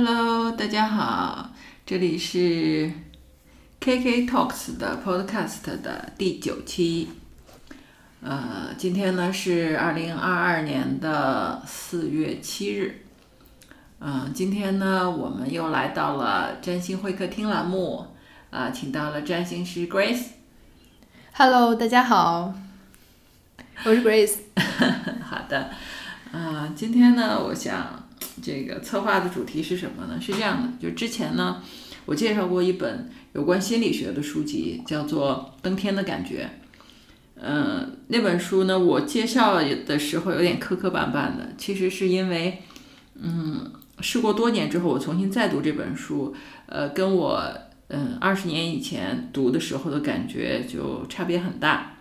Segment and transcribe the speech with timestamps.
[0.00, 1.50] Hello，大家好，
[1.84, 2.88] 这里是
[3.80, 7.08] KK Talks 的 Podcast 的第九期。
[8.20, 13.02] 呃，今天呢是二零二二年的四月七日。
[13.98, 18.06] 嗯、今天呢我们又来到了占星会客厅栏目，
[18.50, 20.26] 啊、请到了占星师 Grace。
[21.32, 22.54] Hello，大家好，
[23.82, 24.36] 我是 Grace。
[25.28, 25.70] 好的，
[26.30, 27.97] 啊、今天呢，我想
[28.42, 30.20] 这个策划的主题是什么呢？
[30.20, 31.62] 是这样的，就之前呢，
[32.06, 36.44] 我介绍过一本有关心理学的书籍，叫做《登天的感觉》。
[37.40, 42.62] 嗯、那本书呢，我介绍的时候有点磕磕绊绊的，其实是因为，
[43.14, 43.70] 嗯，
[44.00, 46.34] 事过多年之后，我重新再读这本书，
[46.66, 47.40] 呃，跟我
[47.90, 51.98] 嗯二十年以前读的时候的感觉就差别很大。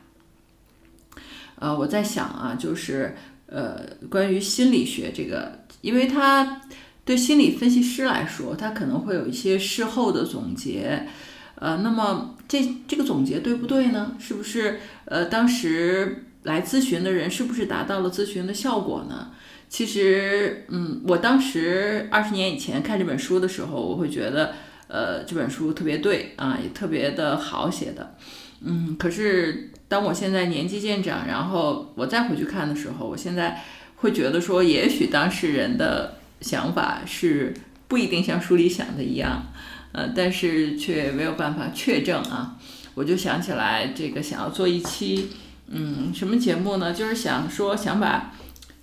[1.60, 3.16] 呃，我在想啊，就是
[3.46, 6.62] 呃，关于心理学这个，因为它
[7.06, 11.08] 对心理分析师来说，他可能会有一些事后的总结，
[11.56, 14.16] 呃，那么这这个总结对不对呢？
[14.20, 19.32] 是不是呃，当时来咨询的人是不是达到了咨询的效果呢？
[19.70, 24.54] 其实，嗯，我当时二十年以前看这本书的时候，我会觉得，
[24.88, 28.16] 呃，这本书特别对啊，也特别的好写的，
[28.62, 33.62] 嗯，可是当我现在年纪渐长，然后我再回去看的时候，我现在
[33.98, 37.54] 会觉得说，也许当事人的想法是
[37.88, 39.48] 不一定像书里想的一样，
[39.92, 42.58] 呃，但是却没有办法确证啊。
[42.96, 45.30] 我就想起来，这个想要做一期，
[45.68, 46.94] 嗯，什么节目呢？
[46.94, 48.34] 就是想说，想把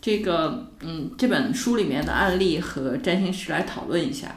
[0.01, 4.37] 这个，嗯，这本书里面的案例和占星师来讨论一下。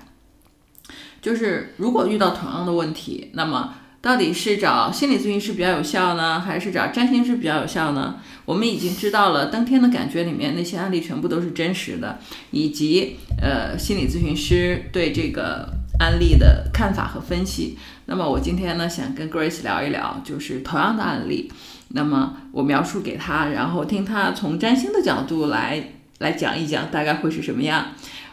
[1.21, 3.75] 就是如果遇到同样的问题，那么
[4.07, 8.15] 到底是找心理咨询师比较有效呢，还是找占星师比较有效呢？
[8.45, 12.17] 我们已经知道了登天的感觉里面那些案例全部都是真实的，
[12.51, 15.67] 以及呃心理咨询师对这个
[15.99, 17.77] 案例的看法和分析。
[18.05, 21.51] 那么我今天呢想跟 Grace 聊一聊，就是同样的案例，
[21.89, 25.83] 那么我描述给他，然后听他从占星的角度来
[26.19, 27.87] 来讲一讲，大概会是什么样。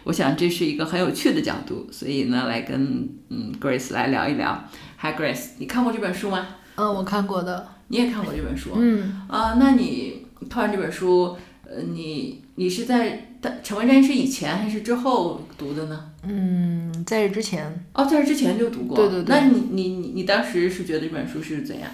[0.05, 4.69] 我想这是一个很有趣的角度，所以呢来跟嗯 Grace 来聊一聊。
[5.05, 6.47] Hi Grace，你看过这本书吗？
[6.77, 7.69] 嗯，我看过的。
[7.89, 8.71] 你也看过这本书？
[8.75, 11.37] 嗯，啊，那你看完这本书，
[11.69, 16.11] 呃，你你是在成为占星师以前还是之后读的呢？
[16.23, 18.97] 嗯，在这之前，哦，在这之前就读过。
[18.97, 21.91] 对对对那你你你你当时是觉得这本书是怎样？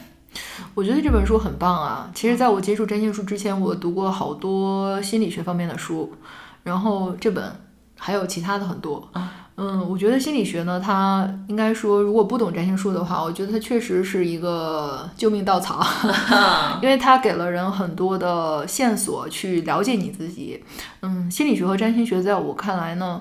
[0.77, 2.13] 我觉得这本书很棒啊。
[2.15, 6.15] 其实，在我接触占星术之前，我读过好多心理学方面的书，
[6.63, 7.53] 然后这本
[7.99, 9.09] 还有其他的很多。
[9.15, 15.87] 啊嗯，我觉得心理学呢，它应该说，如果不懂占星术的话，我觉得它确实是一个救命稻草。
[16.81, 20.65] 因为它给了人很多的线索去了解你自己。
[21.03, 23.21] 嗯，心理学和占星学在我看来呢，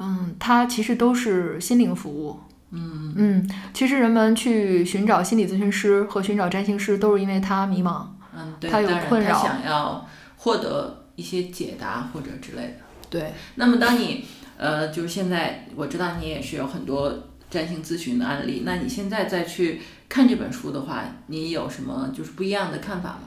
[0.00, 2.40] 嗯，它其实都是心灵服务。
[2.72, 8.04] 嗯嗯，其实人们去寻找心理咨询师和寻找占星师，都是因为他迷茫。
[8.36, 10.04] 嗯，对，他有困扰想要
[10.36, 12.74] 获得一些解答或者之类的。
[13.08, 14.24] 对，那么当你
[14.56, 17.12] 呃，就是现在我知道你也是有很多
[17.50, 23.20] 占星咨询的案例，那你现在再去看这本书的话，你有什么就是不一样的看法吗？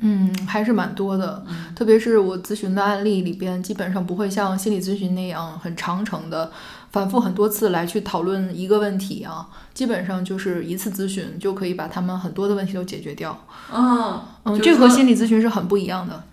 [0.00, 1.46] 嗯，还是蛮多的。
[1.74, 6.50] 特别是我咨询的案例里边，基本上不会像心理咨询那样很长程的、
[6.90, 9.48] 反复很多次来去讨论一个问题啊。
[9.72, 13.38] 基本上就是一次咨询就可以把他们很多的问题都解决掉。
[13.70, 16.24] 哦，嗯，这和心理咨询是很不一样的。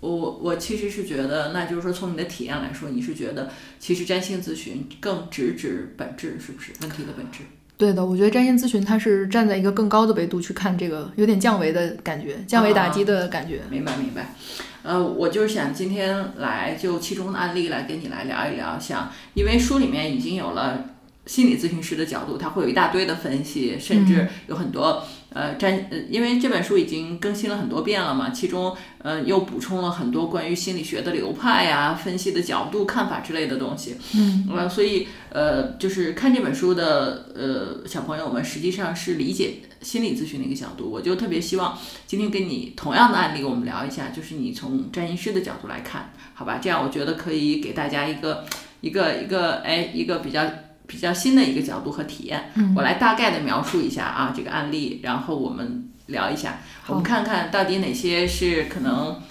[0.00, 7.40] 我我其实是觉得，那就是说从你的体验来说，你是觉得其实占星咨询更直指本质，是不是问题的本质？
[7.76, 13.60] 对的，我觉得占星咨询它是站在一个更高的维度去看这个，有点降维的感觉，降维打击的感觉。
[13.70, 14.34] 明白明白，
[14.82, 20.90] 呃，我就是想今天来就其中的案例来跟你来聊一聊，想因为书里面已经有了
[21.24, 25.02] 心理咨询师的角度，他会有一大堆的分析，甚至有很多、
[25.32, 40.90] 呃占呃，因为这本书已经更新了很多遍了嘛，其中呃又补充了很多关于心理学的流派呀、分析的角度、看法之类的东西，嗯，呃，所以呃，就是看这本书的呃小朋友们，实际上是理解心理咨询的一个角度。
[40.90, 46.58] 我就特别希望今天跟你同样的案例，我们聊一下，就是你从占星师的角度来看，好吧？
[46.60, 48.44] 这样我觉得可以给大家一个
[48.80, 50.42] 一个一个哎一个比较
[50.90, 52.50] 比较新的一个角度和体验。
[52.56, 56.58] 嗯我来大概的描述一下啊这个案例，然后我们聊一下，
[56.88, 59.22] 我们看看到底哪些是可能。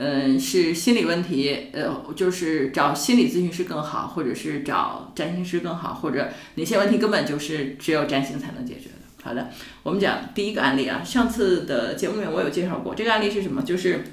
[0.00, 9.24] 嗯，是心理问题，呃，就是找心理咨询师更好，或者是找占星师更好，或者哪些问题根本就是只有占星才能解决的。
[9.24, 9.50] 好的，
[9.82, 13.62] 我们讲第一个案例啊，上次的节目里面我有介绍过，这个案例是什么？
[13.62, 14.04] 就是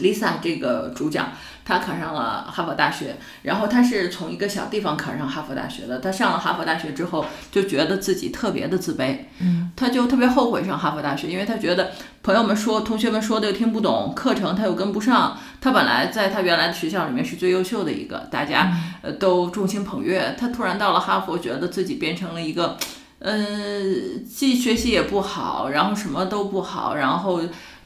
[0.00, 1.32] Lisa 这个主讲，
[1.64, 5.98] 她考上了哈佛大学，然后她是从一个小地方考上哈佛大学的。
[5.98, 11.92] 她上了哈佛大学之后，就觉得自己特别的自卑，嗯，她就特别后悔上哈佛大学，因为她觉得
[12.22, 15.38] 朋友们说、同学们说的又听不懂，课程她又跟不上。
[15.60, 18.72] 她本来在她原来的学校里面是最优秀的一个，大家
[19.02, 20.34] 呃都众星捧月。
[20.38, 22.78] 她突然到了哈佛，觉得自己变成了一个，
[23.18, 27.42] 嗯，既学习也不好，然后什么都不好，然后。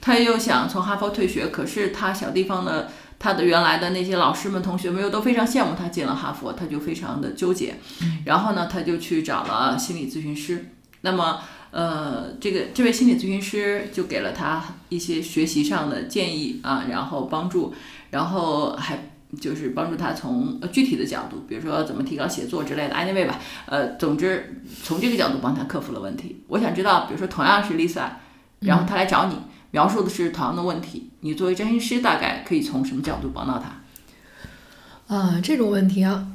[0.07, 2.89] 他又想从哈佛退学，可是他小地方的
[3.19, 7.75] 他的原来的那些老师们、同学们又都非常羡慕他进了哈佛，他就非常的纠结。
[8.25, 10.71] 然后呢，他就去找了心理咨询师。
[11.01, 11.41] 那么，
[11.73, 17.75] 呃，这个这位心理咨询师就给了他一些学习上的建议啊，然后帮助，
[18.11, 19.11] 然后还
[19.41, 23.41] 就是帮助他从具体的角度，比如说怎么提高写作之类的，anyway 吧。
[23.67, 26.45] 呃，总之从这个角度帮他克服了问题。
[26.47, 28.07] 我想知道，比如说同样是 Lisa，
[28.61, 29.35] 然后他来找你。
[29.77, 35.15] 描述的是同样的问题，你作为占星师，大概可以从什么角度帮到他？
[35.15, 36.27] 啊，这种问题啊，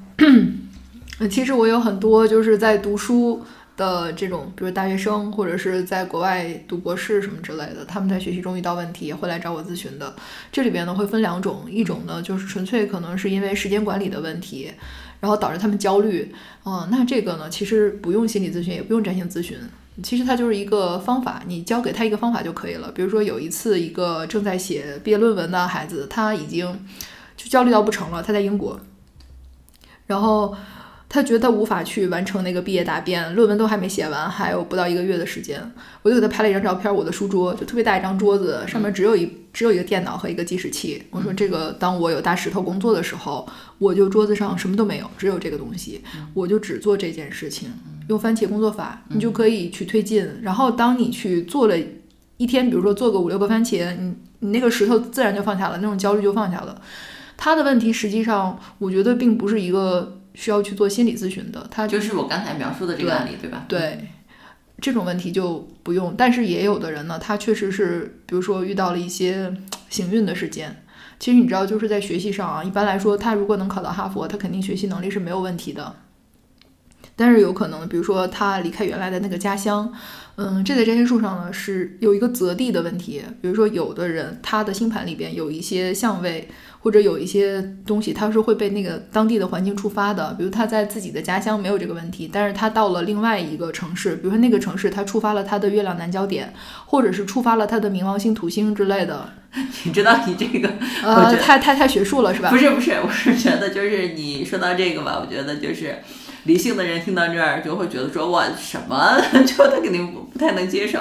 [1.28, 3.44] 其实我有很多就是在读书
[3.76, 10.16] 的这种，比如大学生或者是在国外读博士什么之类的，他们在学习中遇到问题也会来找我咨询的。
[10.52, 14.72] 这里边呢会分两种，一种呢就是纯粹可能是因为时间管理的问题，
[15.20, 16.32] 然后导致他们焦虑。
[16.62, 19.58] 啊，那这个呢其实不用心理咨询，也不用占星咨询。
[20.02, 22.92] 其实他就是一个方法，你教给他一个方法就可以了。
[22.92, 26.86] 比如说有一次，一个正在写毕业论文的孩子，他已经
[27.38, 28.22] 就焦虑到不成了。
[28.22, 28.80] 他在英国，
[30.08, 30.56] 然后
[31.14, 35.62] 他觉得他无法去完成那个毕业答辩，论文都还没写完，还有不到一个月的时间。
[36.04, 41.04] 我就给他拍了一张照片，我的书桌就特别大一张桌子，上面只有一只有一个电脑和一个计时器。
[41.10, 43.46] 我说这个，当我有大石头工作的时候，
[43.78, 46.02] 我就桌子上什么都没有，只有这个东西，
[46.34, 47.70] 我就只做这件事情。
[48.08, 50.26] 用番茄工作法，你就可以去推进。
[50.42, 51.76] 然后，当你去做了
[52.38, 56.82] 一天，比如说做个五六个番茄，你你那个石头自然就放下了，那种焦虑就放下了。
[57.36, 61.68] 他的问题实际上，我觉得并不是一个需要去做心理咨询的。
[61.72, 63.66] 他就是我刚才描述的这个案例，对吧？
[63.68, 64.08] 对，
[64.80, 66.16] 这种问题就不用。
[66.18, 69.54] 但是也有的人呢，他确实是，比如说遇到了一些
[69.90, 70.84] 幸运的事件。
[71.20, 75.96] 其实你知道，就是在学习上啊，一般来说，他如果能考到哈佛，他肯定学习能力是没有问题的。
[77.16, 79.94] 但是有可能，比如说他离开原来的那个家乡，
[80.38, 83.22] 嗯，这在占星术上呢是有一个择地的问题。
[83.42, 86.48] 比如说，有的人他的星盘里边有一些相位，
[86.80, 90.34] 或者有一些东西，他是会被那个当地的环境触发的。
[90.38, 96.54] 比如他在自己的家乡没有这个问题，但是他到了另外一个城市，比如说那个城市他触发了他的月亮南焦点，
[96.86, 99.30] 或者是触发了他的冥王星、土星之类的。
[99.84, 100.70] 你知道你这个
[101.04, 102.50] 呃，太太太学术了是吧？
[102.50, 105.98] 不是不是，我是觉得就是你说到这个吧，我觉得就是。
[106.44, 109.16] 理性的人听到这儿就会觉得说哇什么，
[109.46, 111.00] 就他肯定不太能接受，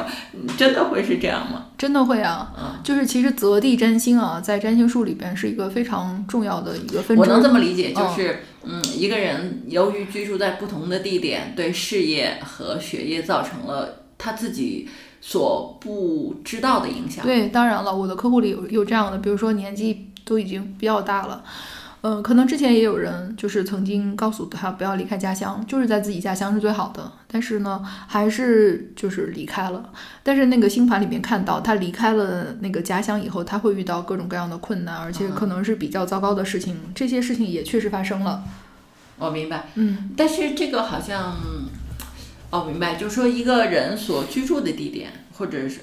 [0.56, 1.66] 真的会是这样吗？
[1.78, 7.20] 真的会啊，嗯，就是其实择地占星啊，在占星术里边是一个非常重要的一个分支。
[7.20, 14.86] 我能这么理解，就是嗯，一个人由于居住在不同的地点，对事业和学业造成了他自己
[15.22, 17.24] 所不知道的影响。
[17.24, 21.42] 对，当然了，我的客户里有有这样的，比如说年纪都已经比较大了。
[22.02, 27.12] 嗯，可能之前也有人就是曾经告诉他不要离开家乡，就是在自己家乡是最好的。
[27.30, 29.92] 但是呢，还是就是离开了。
[30.22, 36.74] 但是那个星盘里面看到他离开了那个家乡以后，他会遇到各种各样的困难，而且可能是比较糟糕的事情。
[36.94, 38.44] 这些事情也确实发生了。
[39.18, 41.36] 我明白，嗯，但是这个好像，
[42.48, 45.80] 哦，明白，就是说一个人所居住的地点，或者是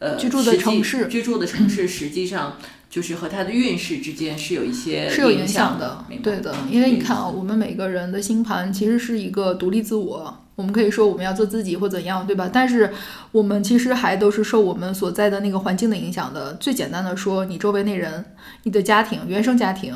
[0.00, 2.56] 呃居住的城市，居住的城市实际上。
[2.90, 6.52] 就是和他的运势之间是有一些是有影响的，对的。
[6.68, 12.50] 因为你看啊，我们每个人的星盘其实是一个独立自我，我们可以说我们要做自己或怎样，对吧？
[12.52, 12.92] 但是
[13.30, 16.52] 我们其实还都是受我们所在的那个环境的影响的。
[16.54, 18.24] 最简单的说，你周围那人，
[18.64, 19.94] 你的家庭，原生家庭。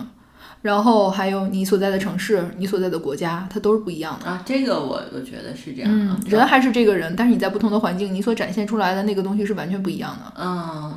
[0.64, 4.42] 然后还有你所在的城市，你所在的国家，它都是不一样的啊。
[4.46, 5.90] 这个我我觉得是这样。
[5.92, 10.32] 嗯，人还是这个人，但是你在不同的环境，你所展现出来的那个东西是完全不一样的。
[10.40, 10.94] 嗯，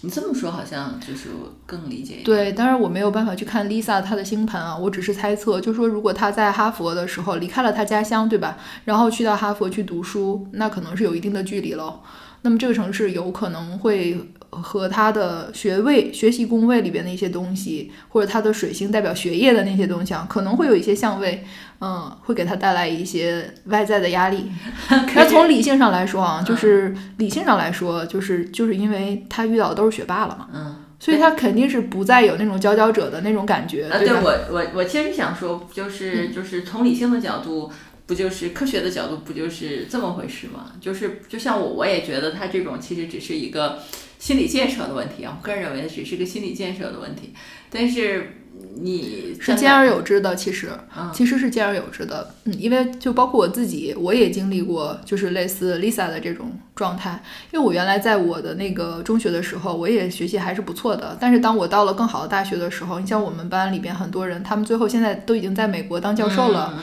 [0.00, 1.28] 你这么说好像就是
[1.66, 2.22] 更理解。
[2.24, 8.56] 对，当然我没有办法去看 Lisa 她的星盘啊，我只是猜测，就说如果她在哈佛的时候离开了她家乡，对吧？
[8.86, 12.00] 然后去到哈佛去读书，那可能是有一定的距离喽。
[12.40, 14.18] 那么这个城市有可能会。
[14.50, 21.44] 和他的学位、学习宫位里边的一些东西，或者他的水星代表学业的那些东西啊，可能会有一些相位，
[21.80, 24.50] 嗯，会给他带来一些外在的压力。
[25.14, 33.88] 那从理性上来说啊，就是理性上来说，就是就是因为他遇到的都是学霸了嘛，嗯，所以他肯定是不再有那种佼佼者的那种感觉。
[34.00, 37.70] 对我我我其实想说，就是就是从理性的角度。
[38.10, 40.72] 不就是科学的角度不就是这么回事吗？
[40.80, 43.78] 就是就像我，我也觉得他这种其实只是一个
[44.18, 47.32] 心理建设的问题啊，我个人认为只是个心理建设的问题，
[47.70, 48.36] 但是。
[48.82, 50.68] 你是兼而有之的，其实，
[51.14, 52.34] 其实是兼而有之的。
[52.44, 57.22] 嗯，因为就包括我自己，我也经历过，就是类似 Lisa 的这种状态。
[57.52, 61.16] 因为我原来在我的那个中学的时候，我也学习还是不错的。
[61.18, 66.78] 但是当我到了更好的大学的时候，你像我们班里边很多人，他们最后现在都已经在美国当教授了。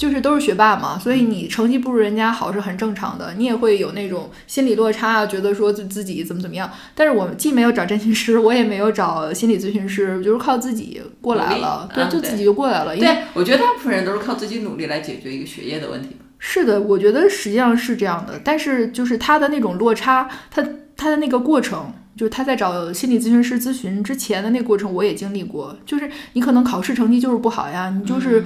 [0.00, 6.70] 就是都是学霸嘛，所以你成绩不如人家好是很正常的，你也会有那种心理落差啊，觉得说自自己怎么怎么样。
[6.94, 12.96] 但是我既没有找占星师，我也没有找心理咨询师，就是靠自己过来了，对，就自己就过来了。
[12.96, 16.16] 对，我觉得大部分人都是靠自己努力来解决一个学业的问题。
[16.38, 20.66] 是的，我觉得实际上是这样的，但是就是他的那种落差，他
[20.96, 25.76] 他的那个过程，就是他在找心理咨询师咨询之前的那个过程，我也经历过。
[25.84, 28.42] 就是你可能考试成绩就是不好呀，你就是。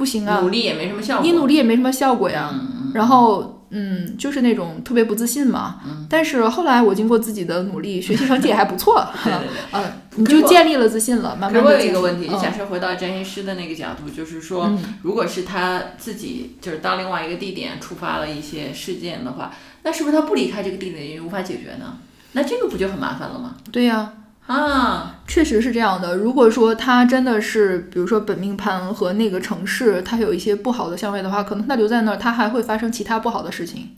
[0.00, 1.26] 不行啊，努力也没什么效果。
[1.26, 2.50] 你努力也没什么效果呀。
[2.94, 5.78] 然后，嗯，就是那种特别不自信嘛。
[6.08, 9.06] 但是后来我经过自己的努力，学习成绩也还不错。
[9.22, 9.56] 对 对对。
[9.72, 11.84] 嗯， 你就建立了自信了，慢慢的。
[11.84, 19.52] 有一个问题，假设回到占星师的那个角度，就是说，如果是他自己就是到另外一个地点触发了一些事件的话，
[19.82, 21.98] 那是不是他不离开这个地点也无法解决呢？
[22.32, 23.56] 那这个不就很麻烦了吗？
[23.70, 23.96] 对呀。
[23.98, 24.12] 啊，
[25.26, 26.16] 确实是这样的。
[26.16, 33.90] 如果说他真的是，比如说本命盘和那个城市，它有一些不好的相位的话，可能他留在那儿，他还会发生其他不好的事情。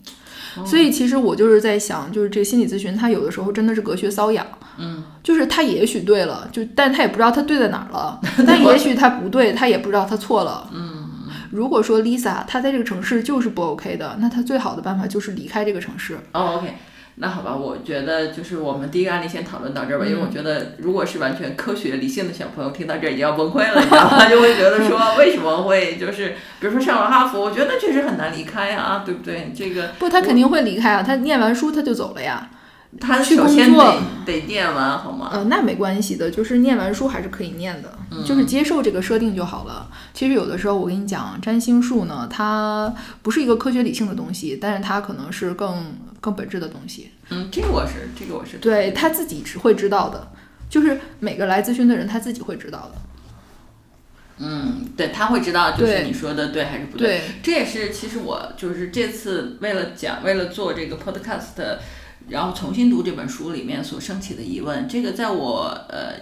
[0.63, 4.45] 所以其实我就是在想，就是这个心理咨询，他有的时候真的是隔靴搔痒。
[4.77, 8.21] 嗯，就是他也许对了，就但他也不知道他对在哪儿了。
[8.45, 10.69] 但也许他不对，他也不知道他错了。
[10.71, 11.09] 嗯，
[11.49, 16.19] 如果说 Lisa 她在这个城市就是不 OK 的，那她最好的办法就是离开这个城市。
[16.33, 16.75] 哦，OK。
[17.15, 24.25] 那好吧，我觉得就是我们第一个案例先讨论到这儿吧，因为我觉得如果是完全科学理性的小朋友听到这儿已经要崩溃了，你知道吗？
[24.29, 26.29] 就会觉得说为什么会就是，
[26.59, 29.53] 比如说上了哈佛，我觉得确实很难离开啊，对不对？
[29.55, 32.49] 这个不，他肯定会离开啊，他念完书他就走了呀。
[32.99, 35.29] 他首先得得念完好吗？
[35.33, 37.91] 呃，那没关系的，就是念完书还是可以念的，
[38.25, 39.89] 就是接受这个设定就好了。
[40.13, 47.11] 其实有的时候我跟你讲，占星术呢，它不是一个科学理性的东西，但是它可能是更更本质的东西。
[47.29, 50.31] 嗯，这个我是这个我是对他自己是会知道的，
[50.69, 53.01] 就是每个来咨询的人他自己会知道的。
[54.37, 57.21] 嗯，对他会知道，就是你说的对还是不对？
[57.41, 61.77] 这也是其实我就是这次为了讲，为了做这个 podcast。
[62.29, 66.13] 然后重新读这本书里面所升起的疑问，这个在我呃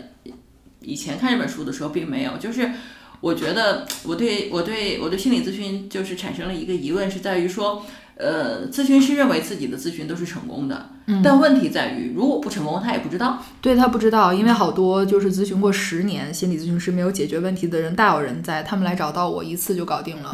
[0.81, 2.71] 以前看这本书的时候并没有，就是
[3.21, 10.89] 我觉得我对我对我对心理咨询就是产生了一个疑问，是在于说，呃，咨询师认为自己的咨询都是成功的，
[11.23, 13.43] 但问题在于如果不成功，他也不知道。
[13.61, 20.33] 对他不知道，因为好多就是咨询过十年心理咨询师没有解决问题的人大有人在，他们来找到我一次就搞定了，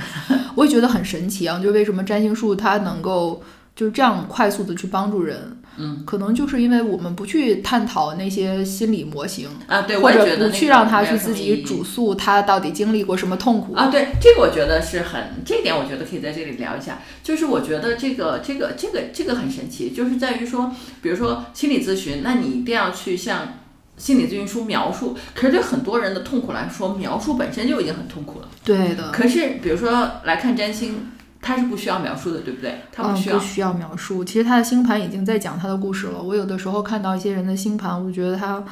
[0.55, 1.59] 我也觉得很神奇啊！
[1.59, 3.43] 就为什么占星术它能够。
[3.77, 16.97] 就是这样快速的去帮助人，嗯，可能就是因为我们不去探讨那些心理模型啊，对，或者不去让他去自己主诉他到底经历过什么痛苦啊，对，这个我觉得是很，这点我觉得可以在这里聊一下。
[17.21, 20.71] 就是我觉得这个这个这个这个很神奇，就是在于说，
[21.03, 23.59] 比如说心理咨询，那你一定要去向
[23.95, 28.49] 心理咨询书描述，可是对很多人的痛苦来说，描述本身就已经很痛苦了。
[28.63, 29.11] 对的。
[29.11, 31.11] 可是比如说来看占星。
[31.41, 32.81] 他是不需要描述的，对不对？
[32.91, 33.37] 他不需要。
[33.37, 34.23] 不需要描述。
[34.23, 36.21] 其实他的星盘已经在讲他的故事了。
[36.21, 38.63] 我有的时候看到一些人的星盘，我觉得他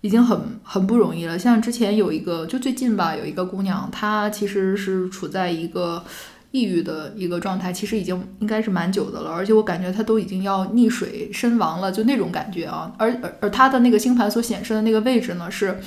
[0.00, 1.38] 已经很很不容易了。
[1.38, 6.04] 像之前有一个，就最近吧，有一个姑娘，她其实是处在一个
[6.50, 9.30] 抑郁的一个状态，其实已经应该是蛮久的了。
[9.30, 12.92] 而且我感觉她都已经要溺水身亡了，就那种感觉啊。
[12.98, 15.78] 而而而她的那个星盘所显示的那个位置呢是。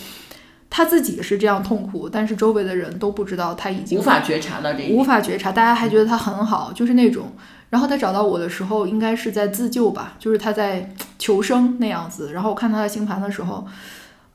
[0.69, 7.31] 他自己是这样痛苦，但是周围的人都不知道他已经无法觉察到这，无法觉察，大家还觉得他很好，就是那种。
[7.69, 12.31] 然后他找到我的时候，应该是在自救吧，就是他在求生那样子。
[12.31, 13.65] 然后我看他的星盘的时候，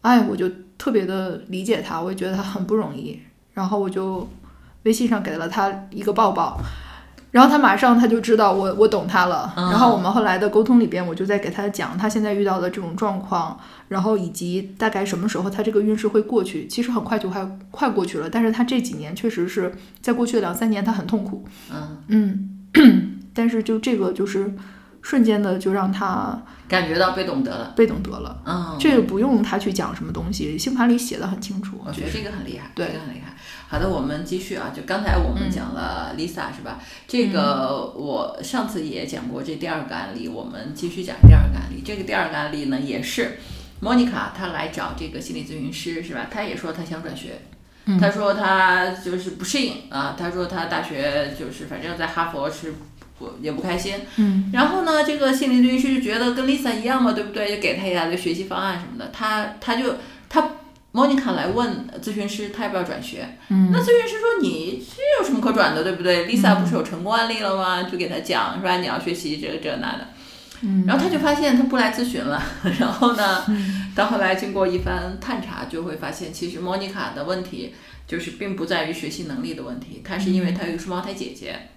[0.03, 3.21] 哎，我就特别的理解他，我也觉得他很不容易。
[3.55, 4.29] 然后我就
[4.83, 6.61] 微信上给了他一个抱抱。
[7.31, 13.59] 然后他马上他就知道我我懂他了，然后我们后来的沟通里边，我就在给他讲他现在遇到的这种状况，
[13.89, 16.67] 然后以及大概什么时候他这个运势会过去。
[16.67, 21.45] 其实很快就快快过去了，但是他这几年确实是在过去的两三年他很痛苦，
[22.09, 22.57] 嗯。
[22.75, 24.55] 嗯，但是就这个就是
[25.03, 33.35] 瞬间的就让他感觉到被懂得了，被懂得了，嗯，这个不用他去讲什么东西，星盘里写的很清楚，我觉得这个很厉害，对，这个很厉害。
[33.71, 34.73] 好的，我们继续啊。
[34.75, 36.81] 就刚才我们讲了 Lisa 是吧？
[37.07, 41.81] 这个我上次也讲过这第二个案例，我们继续讲第二个案例。
[41.85, 43.39] 这个第二个案例呢，也是
[43.81, 46.27] Monica 她来找这个心理咨询师是吧？
[46.29, 47.43] 她也说她想转学，
[48.01, 52.75] 他说他就是不适应啊，他说他大学就是反正在哈佛是
[53.21, 53.95] 不也不开心。
[54.17, 57.55] 嗯，然后呢，这个心理咨询师就觉得跟 Lisa 一样嘛，对不对？
[57.55, 59.11] 就给他一大堆学习方案什么的。
[59.13, 59.95] 他他就
[60.29, 60.51] 他
[60.93, 63.37] Monica 来问咨询师，他要不要转学？
[63.49, 67.85] 嗯，那咨询师说你这有什么可转的，对不对？Lisa 不是有成功案例了吗？
[67.85, 68.79] 就给他讲是吧？
[68.79, 70.09] 你要学习这个这那的。
[70.63, 72.43] 嗯，然后他就发现他不来咨询了。
[72.81, 73.45] 然后呢，
[73.95, 77.75] 到后来经过一番探查，就会发现其实 Monica 的问题
[78.07, 81.69] 就是并不在于学习能力的问题，她是因为她有双胞胎姐姐。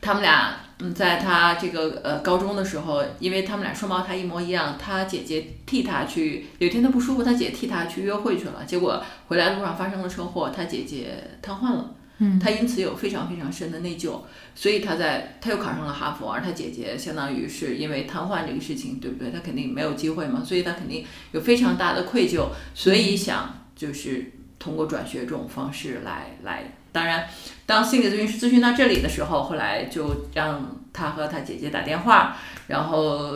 [0.00, 14.22] 他们俩，嗯，在他这个呃高中的时候，因为他们俩双胞胎一模一样，他姐姐替他去，有一天他不舒服，他姐替他去约会去了，结果回来路上发生了车祸，他姐姐瘫痪了，嗯，他因此有非常非常深的内疚，
[14.54, 19.30] 所以他在他又考上了哈佛，而他姐姐相当于是因为瘫痪这个事情，对不对？
[19.30, 26.76] 他肯定没有机会嘛，所以他肯定有非常大的愧疚，所以想就是通过转学这种方式来来。
[26.92, 27.28] 当然，
[27.66, 33.32] 当心理咨询师咨询到这里的时候，后来就让他和他姐姐打电话，然后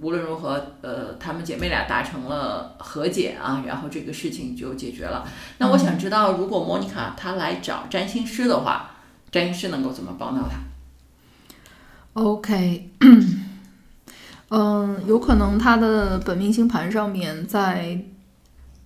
[0.00, 5.26] 无论如何，呃，她们姐妹俩达成了和解啊，然后这个事情就解决了。
[5.56, 8.90] 那我想知道，如果莫妮卡她来找占星师的话，
[9.30, 10.58] 占星师能够怎么帮到她
[12.12, 12.90] ？OK，
[14.50, 17.98] 嗯，有可能她的本命星盘上面在。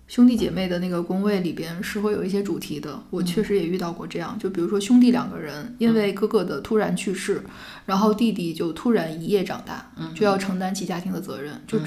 [0.09, 4.39] 兄弟姐妹的那个宫位里边是会有一些主题的，我确实也遇到过这样。
[4.39, 7.43] 就比如说兄弟两个人，因为哥哥的突然去世，
[7.85, 11.61] 然后弟弟就突然一夜长大，就要承担起家庭的责任。
[11.67, 11.79] 就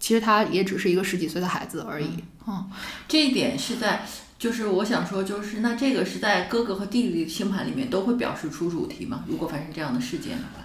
[0.00, 2.08] 其实他也只是一个十几岁的孩子而已。
[2.46, 2.64] 嗯，
[3.06, 4.06] 这一点是在，
[4.38, 9.24] 就是我想说，就是那这个是在哥哥和弟弟星盘里面都会表示出主题吗？
[9.28, 10.64] 如果发生这样的事件的话？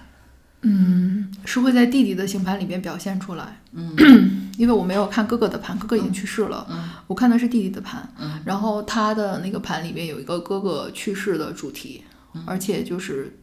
[0.62, 3.60] 嗯，是会在弟弟的星盘里面表现出来。
[3.72, 3.94] 嗯，
[4.58, 6.66] 因为我没有看哥哥的盘，哥哥已经去世了。
[6.70, 8.08] 嗯，我看的是弟弟的盘。
[8.18, 12.04] 嗯，然后他的那个盘里面有一个哥哥去世的主题，
[12.46, 13.36] 而且就是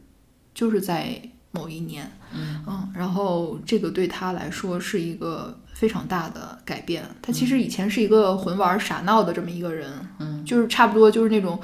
[0.54, 1.22] 就是在
[1.52, 2.10] 某一年。
[2.34, 7.04] 嗯嗯，然后这个对他来说是一个非常大的改变。
[7.22, 9.92] 他其实以前是一个混玩傻闹的这么一个人。
[10.20, 11.60] 嗯，就是差不多就是那种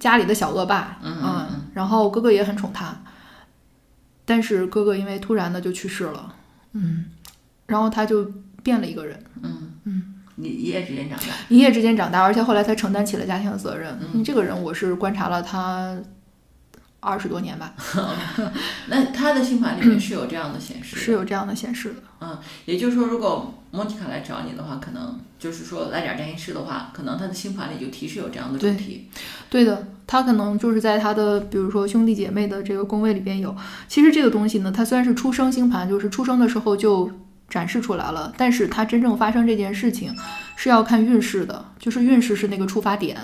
[0.00, 0.98] 家里的小恶霸。
[1.02, 3.00] 嗯嗯，然后哥哥也很宠他。
[4.26, 6.34] 但是哥哥因为突然的就去世了，
[6.72, 7.06] 嗯，
[7.66, 8.30] 然后他就
[8.62, 13.96] 变了一个人，嗯嗯，你一夜之间长大，一夜之间长大，而且后来他承担起了家庭的责任。
[14.12, 15.96] 嗯，这个人我是观察了他
[16.98, 17.72] 二十多年吧。
[18.90, 22.02] 那他的星盘里面是有这样的显示，是有这样的显示的。
[22.20, 29.08] 嗯，也就是说，如果莫妮卡来找你的话，可能就是说来找占星师的话，可能他的星盘里就提示有这样的主题。
[29.48, 29.86] 对的。
[30.06, 33.54] 他可能就是在他的，比如说兄弟姐妹的这个宫位里边有。
[33.88, 37.10] 其实这个东西呢，它虽然是出生星盘，就是出生的时候就
[37.48, 40.14] 展示出来了，但是它真正发生这件事情
[40.54, 43.16] 是要看运势的，就是运势是那个触发点，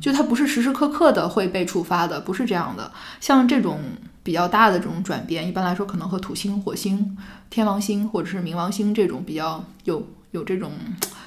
[0.00, 2.92] 就它不是时时刻刻的会被触发的，不是这样的。
[3.20, 3.80] 像这种
[4.22, 7.16] 比较大的这种转变，一般来说可能和土星、火星、
[7.48, 10.70] 天王星或者是冥王星这种比较有有这种。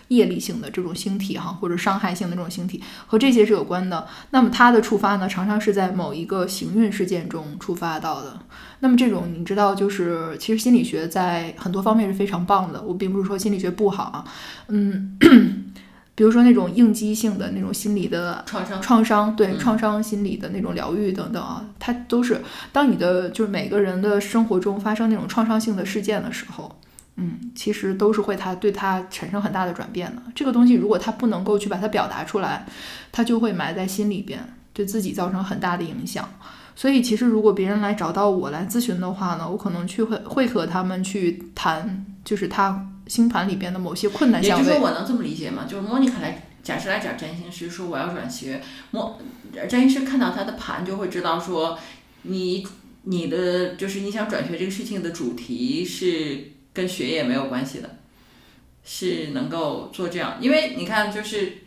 [0.10, 4.08] 业力性的这种星体哈，或者伤害性的这种星体和这些是有关的。
[4.30, 8.38] 那么它的触发呢，常常是在某一个行运事件中触发到的。
[8.82, 12.82] 那么这种你知道，就是其实心理学在很多方面是非常棒的。
[12.82, 14.26] 我并不是说心理学不好啊，
[14.68, 15.18] 嗯，
[16.16, 22.42] 比如说那种应激性的那种心理的创伤，创伤对创伤心理的那种疗愈等等啊，它都是
[22.72, 26.76] 当你的就是每个人的生活中发生那种创伤性的事件的时候。
[27.20, 30.22] 嗯，其实都是会他对他产生很大的转变的。
[30.34, 32.66] 这个东西如果他不能够去把它表达出来，
[33.12, 34.40] 他就会埋在心里边，
[34.72, 36.28] 对自己造成很大的影响。
[36.76, 44.42] 所以，其实如果别人来找到我来咨询的话呢，我可能去会会和他们去谈，就是他星盘里边的某些困难。
[44.42, 45.66] 也就是说，我能这么理解吗？
[45.68, 49.20] 就是莫妮卡来，假设来找占星师说我要转学，莫
[49.68, 51.78] 占星师看到他的盘就会知道说
[52.22, 52.66] 你
[53.04, 56.59] 你的就是你想转学这个事情的主题是。
[56.80, 57.98] 跟学业没有关系的，
[58.86, 61.58] 是能够做这样，因为你看，就是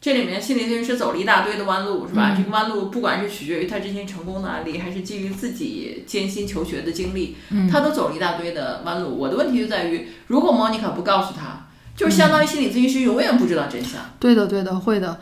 [0.00, 2.32] 这里面心理咨询师走了一大堆的弯路，是吧？
[2.36, 7.36] 这个弯路不管是取决于他之前成功的案例，还是基于自己艰辛求学的经历，
[7.68, 9.18] 他都走了一大堆的弯路。
[9.18, 14.00] 我的问题就在于，如果莫妮卡不告诉他，就是相当于心理咨询师永远不知道真相。
[14.20, 15.20] 对的，对的，会的。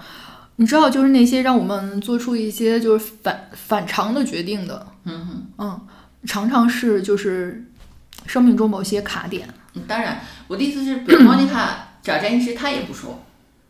[0.57, 5.81] 你知道，就是那些让我们做出一些就是反反常的决定的，嗯哼，嗯，
[6.27, 7.65] 常常是就是。
[8.27, 13.23] 生命中某些卡点，嗯，当然，我的意思是，比如 莫妮卡找占星师，他也不说，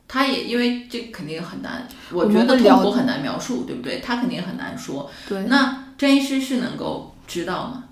[0.09, 4.01] 他也因为这肯定很难，我觉得痛苦很难描述，对不对？
[4.01, 5.11] 他肯定很难说。
[5.29, 7.85] 对，那占星师是能够知道吗？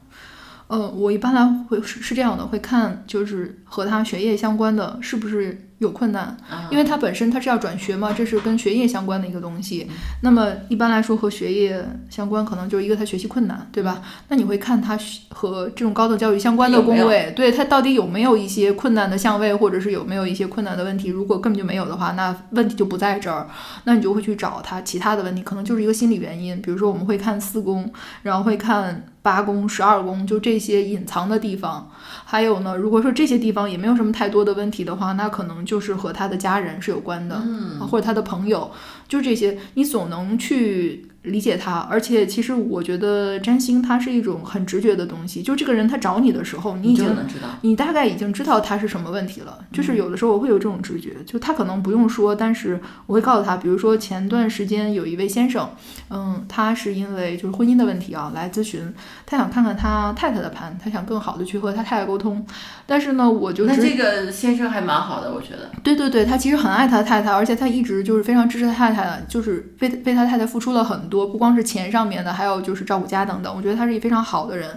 [0.69, 6.37] 呃，我一般来会是是这样的，会看就是和他学业相关的，是不是有困难，
[6.71, 9.89] 因为他本身他是要转学嘛，这是跟学业相关的一个东西。
[10.23, 14.03] 那么一般来说和学业相关，可能就是一个他学习困难，对吧？
[14.29, 21.09] 那你会看他和这种高等教育相关的工位，对他到底有没有一些困难的相位，或者是有没有一些困难的问题？
[21.09, 23.47] 如果根本就没有的话，那问题就不在这儿，
[23.85, 26.61] 那你就会去找他其他的问题，可能就是一个心理原因。
[26.61, 29.05] 比如说我们会看四宫，然后会看。
[29.23, 31.91] 八宫、十二宫，就这些隐藏的地方。
[32.25, 38.71] 还有呢，如果说这些地方也没有什么太多的问题的话，那可能就是和他的家人是有关的，嗯，或者他的朋友，
[39.07, 41.09] 就这些，你总能去。
[41.23, 45.43] 理解他，而且其实我觉得占星它是一种很直觉的东西。
[45.43, 49.59] 就这个人他找你的时候，你已经知道你大概已经知道他是什么问题了。
[49.73, 53.57] 就是有的时候我会有这种直觉，就他可能不用说，但是我会告诉他。
[53.57, 55.69] 比如说前段时间有一位先生，
[56.11, 58.81] 嗯，他是因为就是婚姻的问题啊来咨询，
[59.27, 62.47] 他想看看他太太的盘，他想更好的去和他太太沟通。
[62.87, 65.69] 但是呢，我就那这个先生还蛮好的，我觉得。
[65.83, 71.27] 对对对，他其实很爱他太太，而且他一直就是非常支持他太太，就是为为他太太付出了很多。
[71.27, 73.55] 不光是钱上面的，还有就是照顾家等等。
[73.57, 74.71] 我觉得他是一非常好的人。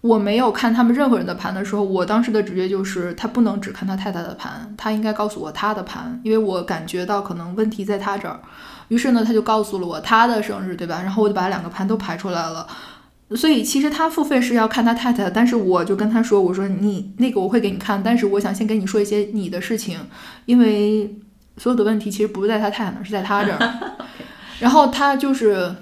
[0.00, 8.38] 我没有看他们任何人的盘的时候，我当时的直觉就是他不能只看他太太的盘，他应该告诉我他的盘，因为我感觉到可能问题在他这儿。
[8.86, 11.02] 于是呢，他就告诉了我他的生日，对吧？
[11.02, 12.64] 然后我就把两个盘都排出来了。
[13.34, 19.98] 所以其实他付费是要看他太太，但是我就跟他说，我说你那个我会给你看，但是我想先跟你说一些你的事情，
[20.46, 21.12] 因为
[21.56, 23.58] 所有的问题其实不是在他太太那儿，是在他这儿。
[24.60, 25.74] 然后他就是，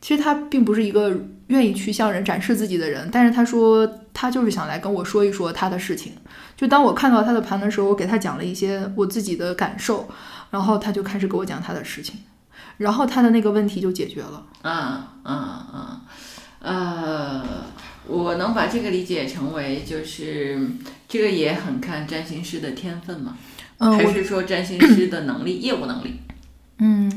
[0.00, 1.14] 其实他并不是一个
[1.46, 6.12] 愿意去向人展示自己的人，但是他说他就是想来跟我说一说他的事情。
[6.56, 10.08] 就当我看到他的盘的时候，我给他讲了一些我自己的感受，
[10.50, 12.20] 然后他就开始给我讲他的事情，
[12.76, 14.46] 然后他的那个问题就解决了。
[14.62, 16.00] 嗯嗯嗯，
[16.60, 17.44] 呃，
[18.06, 20.68] 我能把这个理解成为就是
[21.08, 23.36] 这个也很看占星师的天分吗？
[23.78, 26.20] 还是说占星师的能力、业务能力？
[26.78, 27.10] 嗯。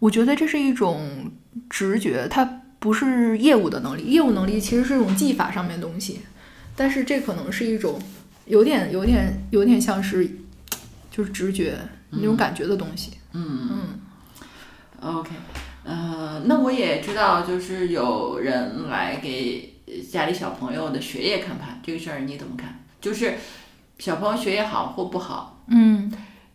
[0.00, 1.30] 我觉得这是一种
[1.68, 4.02] 直觉，它不是业务的能力。
[4.02, 6.20] 业务能力其实是一种技法上面的东西，
[6.74, 8.00] 但是这可能是一种
[8.46, 10.28] 有点、有点、有点像是
[11.10, 13.12] 就是直觉那种感觉的东西。
[13.32, 14.00] 嗯嗯。
[15.02, 15.30] OK，
[15.84, 19.74] 呃，那我也知道，就是有人来给
[20.10, 22.82] 家里小朋友的学业看盘，这个事儿你怎么看？
[23.00, 23.34] 就是
[23.98, 25.62] 小朋友学业好或不好？
[25.68, 26.10] 嗯。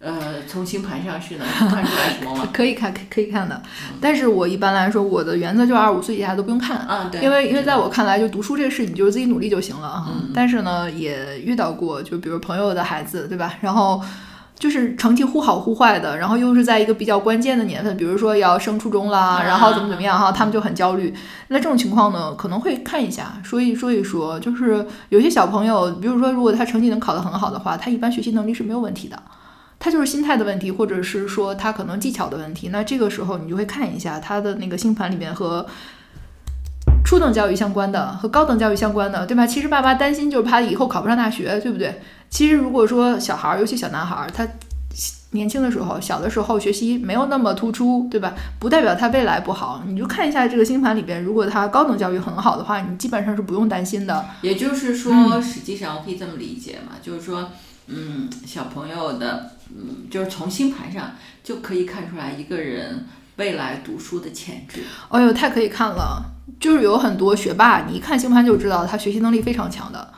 [0.06, 2.48] 呃，从星盘上是能 看出来什么吗？
[2.54, 3.60] 可以看，可可以看的。
[4.00, 6.78] 但是我一般来说，我的原则就是二十五岁以下都不用看。
[6.78, 7.20] 啊，对。
[7.22, 10.30] 因为因为在我看来，就读书这个事你，就是自己努力就行了嗯。
[10.32, 13.56] 但是呢，也遇到过，就比如朋友的孩子，对吧？
[13.62, 14.00] 然后
[14.60, 21.12] 就是成绩忽好忽坏的，然后又是在一个比较关键的年份，比如说要升初中啦，然后怎么怎么样哈，他们就很焦虑。
[21.48, 29.20] 那这种情况呢，可能会看一下，说一说一说，就是有些小朋友，比如说如果他成绩能考得很好的话，他一般学习能力是没有问题的。
[29.86, 32.70] 他就是心态的问题，或者是说他可能技巧的问题。
[32.70, 35.64] 那这个时候你就会看一下他的那个星盘里面和
[37.06, 39.46] 初等教育相关的和高等教育相关的，对吧？
[39.46, 42.02] 其实爸妈担心就是怕以后考不上大学，对不对？
[42.32, 44.48] 其实如果说小孩儿，尤其小男孩儿，他
[45.34, 48.34] 年轻的时候、小的时候学习没有那么突出，对吧？
[48.58, 49.84] 不代表他未来不好。
[49.86, 54.26] 你就看一下这个星盘里边，如果他高等教育很好的话，你基本上是不用担心的。
[54.42, 57.52] 也就是说，实际上我可以这么理解嘛，就是说。
[57.88, 61.12] 嗯，小朋友的，嗯，就是从星盘上
[61.44, 64.84] 就可以看出来一个人未来读书的潜质。
[65.10, 66.24] 哎呦，太可以看了！
[66.60, 70.14] 就是有很多学霸，你一看星盘就知道他学习能力非常强的。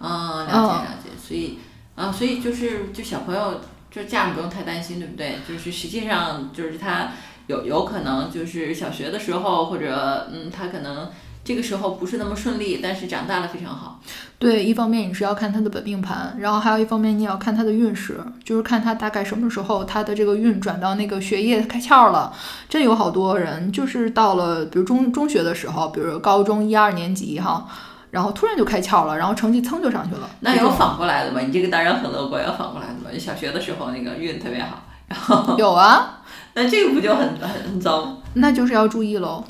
[0.00, 1.10] 嗯，了解了解。
[1.20, 1.58] 所以，
[1.94, 5.38] 啊，所以就是就小朋友，就家长不用太担心，对不对？
[5.48, 7.12] 就是实际上就是他
[7.46, 11.08] 有有可能就是小学的时候，或者嗯，他可能。
[11.44, 14.00] 这个时候不是那么顺利，但是长大了非常好。
[14.38, 22.32] 对，一方面你是要看他的本命盘，然后还有一方面你也要看他的运势，就是看他大概什么时候他的这个运转到那个学业开窍了。
[22.68, 27.66] 真有好多人就是到了，比如中中学的时候，比如高中一二年级哈，
[28.10, 30.28] 然后突然就开窍了，然后成绩蹭就上去了。
[30.40, 31.40] 那有反过来的吗？
[31.40, 33.10] 你这个当然很乐观，有反过来的吗？
[33.18, 36.21] 小学的时候那个运特别好，然后有啊。
[36.54, 38.16] 那这个不就很很很糟？
[38.34, 39.44] 那就是要注意喽。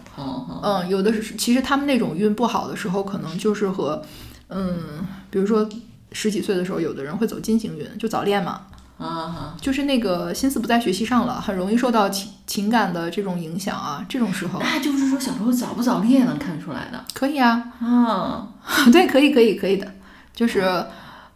[0.63, 4.01] 嗯，有的是，其实他们那种运不好的时候，可能就是和，
[4.49, 5.69] 嗯，比如说
[6.13, 8.61] 十几岁的时候，有的人会走金星运，就早恋嘛。
[8.99, 14.05] 啊就是那个心思不在学习上了，很容易受到情情感的这种影响啊。
[14.09, 17.05] 这种时候，那就是说小时候早不早恋能看出来的。
[17.13, 17.73] 可以啊。
[17.81, 18.49] 啊，
[18.93, 19.89] 对，可以，可以，可以的。
[20.33, 20.85] 就是，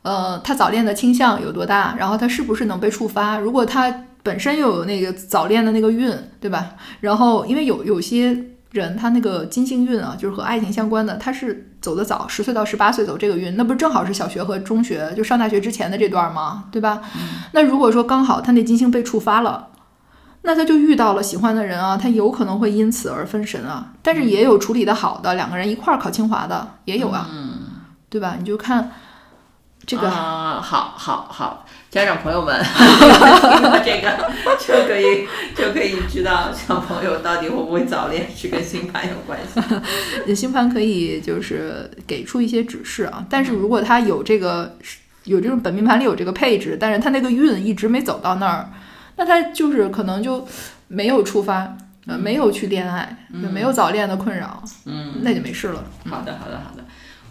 [0.02, 1.96] 呃，他早恋的倾向有多大？
[1.98, 3.38] 然后他是不是能被触发？
[3.38, 4.02] 如果他。
[4.26, 6.72] 本身又有那个早恋的那个运，对吧？
[6.98, 8.36] 然后因为有有些
[8.72, 16.64] 人他那个金星运啊，就是和爱情相关的，他是走得早，十岁到十八岁走这个运，那不正好是小学和中学就上大学之前的这段吗？
[16.72, 17.00] 对吧？
[17.52, 19.68] 那如果说刚好他那金星被触发了，
[20.42, 23.92] 那他就遇到了喜欢的人啊，他有可能会因此而分神啊。
[24.02, 27.30] 但是也有处理的好的，两个人一块儿考清华的也有啊，
[28.10, 28.34] 对吧？
[28.38, 28.90] 你就看
[29.86, 30.60] 这个，好
[30.96, 31.64] 好好。
[31.90, 39.60] 家长朋友们， 听到这个就可以就可以知道小朋友到底会不会早恋是跟星盘有关系。
[40.34, 44.76] 星盘可以就是给出一些指示啊，但是如果他有这个
[45.24, 48.68] 有这种本命盘里有这个配置，但是他那个运一直没走到那儿，
[49.16, 50.46] 那他就是可能就
[50.88, 55.82] 没有触发，呃，没有去恋爱，就没有早恋的困扰，嗯，那就没事了。
[56.04, 56.84] 好的，好的，好的。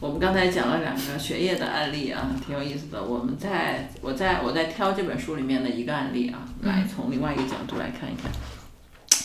[0.05, 3.03] 我们刚才讲了两个学业的案例啊，挺有意思的。
[3.03, 8.31] 我们在我在我在挑这本书里面的一个案例啊，来从另外一个角度来看一看。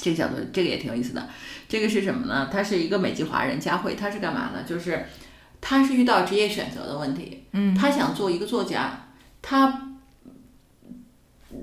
[0.01, 1.29] 这个角度，这个也挺有意思的。
[1.69, 2.49] 这个是什么呢？
[2.51, 4.63] 他是一个美籍华人佳慧，他是干嘛呢？
[4.67, 5.05] 就是
[5.61, 7.45] 他是遇到职业选择的问题。
[7.53, 7.75] 嗯。
[7.75, 9.09] 他想做一个作家，
[9.43, 9.91] 他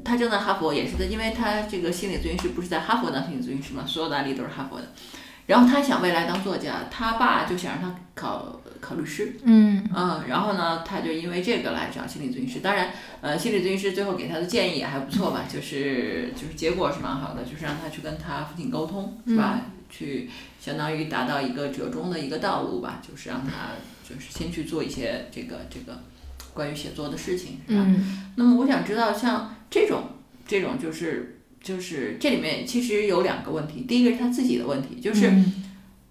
[0.05, 4.87] 他正在哈佛，也是的，因为他这个心理咨询师不是在哈佛当心理咨询师嘛，所有的案例都是哈佛的。
[5.47, 8.61] 然后他想未来当作家，他爸就想让他考。
[8.79, 12.59] 考律师，嗯嗯，然后呢，他就因为这个来找心理咨询师。
[12.59, 19.61] 当然，呃，心理咨询师最后给他的建议也还不错吧，就是就是结果是蛮好的，就是让他去跟他父亲沟通，是吧？
[19.89, 20.29] 去
[20.59, 23.71] 相当于达到一个折中的一个道路吧，就是让他
[24.07, 25.99] 就是先去做一些这个这个
[26.53, 27.83] 关于写作的事情，是吧？
[28.35, 30.03] 那么我想知道，像这种
[30.47, 35.31] 这种就是就是这里面其实有两个问题，第一个是他自己的问题，就是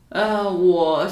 [0.08, 1.10] 呃我。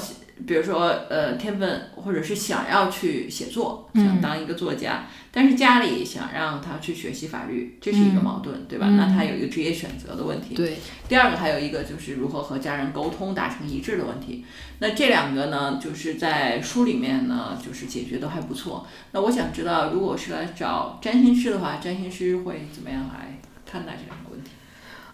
[0.49, 8.89] 比如说，呃，天分或者是想要去写作，想当一个作家，但是家里想让他去学习法律，这是一个矛盾，对吧？
[8.89, 10.57] 那他有一个职业选择的问题。
[10.57, 10.79] 对。
[11.09, 14.45] 第二个还有一个就是如何和家人沟通达成一致的问题。
[14.81, 18.85] 那这两个呢，就是在书里面呢，就是解决都还不错。
[19.13, 24.51] 那我想知道，如果是来找占星师的话，占星师会怎么样来看待这两个问题？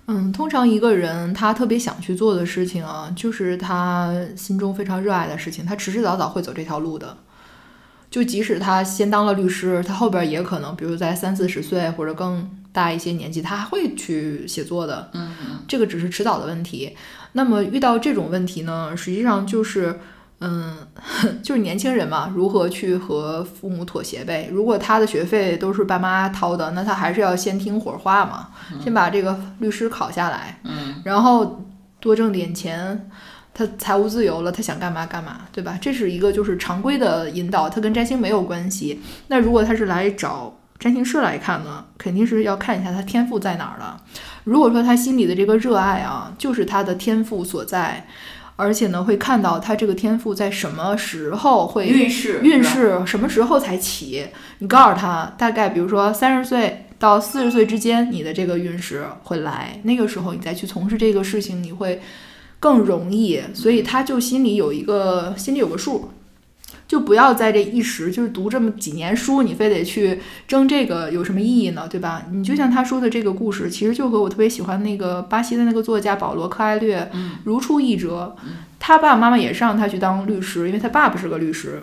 [0.06, 7.16] 嗯，通常一个人他特别想去做的事情啊，就是他心中非常热爱的事情，他迟迟早早会走这条路的。
[8.10, 15.10] 就即使他先当了律师，他后边也可能，比如在三四十岁或者更大一些年纪，他还会去写作的。
[15.14, 15.30] 嗯，
[15.68, 16.96] 这个只是迟早的问题。
[17.32, 19.90] 那么遇到这种问题呢，实际上就是。
[19.90, 19.98] 嗯，
[21.44, 24.48] 就是年轻人嘛，如何去和父母妥协呗？
[24.50, 28.48] 如果他的学费都是爸妈掏的，那他还是要先听会儿话嘛，
[28.82, 31.66] 先把这个律师考下来，嗯，然后
[32.00, 33.10] 多挣点钱，
[33.52, 35.78] 他财务自由了，他想干嘛干嘛，对吧？
[35.78, 39.02] 这是一个就是常规的引导，他跟占星没有关系。
[39.28, 44.02] 那如果他是来找占星师来看呢，肯定是要看一下他天赋在哪儿了。
[44.44, 48.06] 如果说他心里的这个热爱啊，就是他的天赋所在。
[48.60, 54.26] 而且呢，会看到他这个天赋在什么时候会运势，运势什么时候才起？
[54.58, 62.00] 你告诉他，大概比如说三十岁到四十岁之间，你的这个运势会来，那个时候你再去从事这个事情，你会
[62.60, 63.40] 更容易。
[63.54, 66.10] 所以他就心里有一个心里有个数。
[66.90, 71.86] 就不要在这一时，就是读这么几年书，你非得去争这个有什么意义呢？
[71.88, 72.26] 对吧？
[72.32, 77.08] 你就像他说的这个故事，其实就和我特别喜欢那个巴西的那个作家保罗·克埃略
[77.44, 78.34] 如出一辙。
[78.80, 81.80] 他爸爸妈妈也是让他去当律师，因为他爸爸是个律师。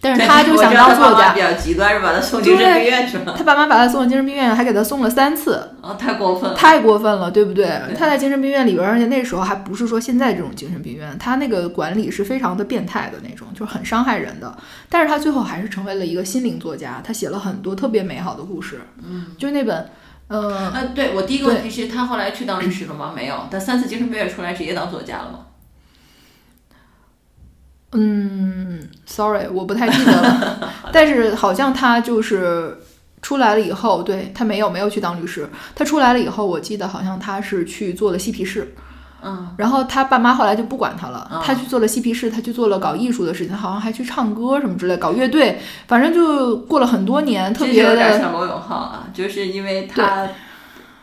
[0.00, 3.34] 但是他就想当作家，比较极端是把他送精神病院去了？
[3.36, 5.76] 他爸妈把他送精神病院，还给他送了三次。
[5.82, 6.56] 哦，太过分了！
[6.56, 7.68] 太过分了，对不对？
[7.98, 14.56] 他在精神病院里边，而且那时候还不是说现在这种精神病院，他那个管理是非常的变态的那种，就是很伤害人的。
[14.88, 18.80] 但是他最后还是成为了一个心灵作家，他写了很多特别美好的故事。
[19.06, 19.90] 嗯，就是那本，
[20.28, 23.12] 呃，呃，对我第一个问题是他后来去当律师了吗？
[23.14, 25.40] 没有，他三次精神病院出来直接当作家了吗？
[27.92, 32.78] 嗯，sorry，我不太记得了， 但是好像他就是
[33.20, 38.74] 出来了以后，对他没有没有去当律师，他出来了以后，我记得好像他是去做了嬉皮士，
[39.22, 50.28] 嗯，然后他爸妈后来就不管他了，他去做了嬉皮士，他去做了搞艺术的事情，好像还去唱歌什么之类，搞乐队，反正就过了很多年，特别的像罗永浩啊，就是因为他。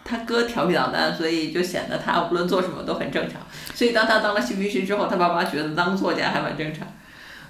[0.10, 3.41] 他哥调皮捣蛋，所以就显得他无论做什么都很正常。
[3.78, 6.88] 所以当他当了嬉皮师之后，他爸妈觉得当作家还蛮正常。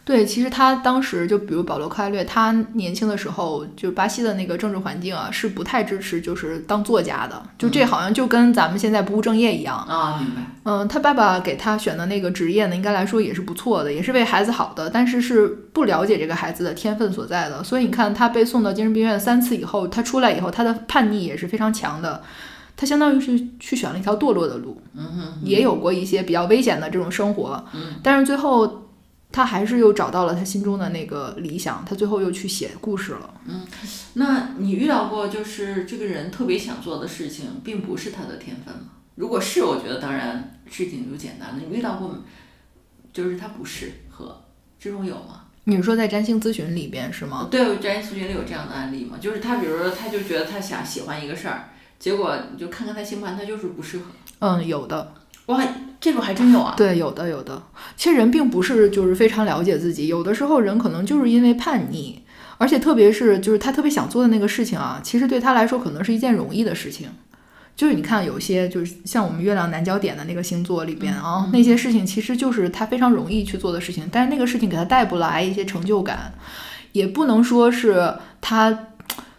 [0.04, 7.42] 对，其实他当时就比如保罗·克莱略，他年轻的时候，就巴西的那个政治环境啊，是不太支持就是当作家的。
[7.58, 10.18] 就这好像就跟咱们现在不务正业一样啊。
[10.20, 10.42] 明白。
[10.66, 17.64] 嗯，他爸爸给他选的那个职业呢，应该来说也是不错的，也是为孩子好的，但是是不了解这个孩子的天分所在的。
[17.64, 22.22] 所以你看，他被送到精神病院三次以后，他出来以后，他的叛逆也是非常强的。
[22.78, 28.88] 他相当于是去选了一条堕落的路，嗯哼也有过一些比较危险的这种生活，嗯，但是最后
[29.32, 33.34] 他还是又找到了他心中的那个理想，他最后又去写故事了。
[33.48, 33.62] 嗯
[34.14, 38.90] 那你遇到过就是这个人特别想做的事情，并不是他的天分吗？
[39.16, 41.56] 如果是，我觉得当然事情就简单了。
[41.60, 42.24] 你遇到过，
[43.12, 44.44] 就是他不适合
[44.80, 45.46] 这种有吗？
[45.64, 47.48] 你是说在占星咨询里边是吗？
[47.50, 49.18] 对，占星咨询里有这样的案例吗？
[49.20, 54.06] 就是他，比如说，他就觉得他想喜欢一个事儿，结果你就看看他星盘，他就是不适合。
[54.40, 55.14] 嗯，有的，
[55.48, 55.62] 哇，
[56.00, 56.76] 这种还真有啊。
[56.78, 57.62] 对，有的，有的。
[57.96, 62.22] 其实人并不是就是非常了解自己，有的时候人可能就是因为叛逆，
[62.58, 67.10] 而且特别是就是他特别想做的那个事情啊，其实对他来说可能是一件容易的事情。
[67.76, 76.34] 就是你看，有些就是像我们月亮南焦点的那个星座里边啊，那些事情其实就是他非常容易去做的事情，但是那个事情给他带不来一些成就感，
[76.92, 78.87] 也不能说是他，